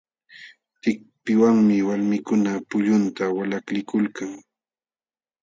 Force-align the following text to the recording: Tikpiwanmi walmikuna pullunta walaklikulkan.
Tikpiwanmi 0.81 1.75
walmikuna 1.89 2.51
pullunta 2.69 3.23
walaklikulkan. 3.37 4.31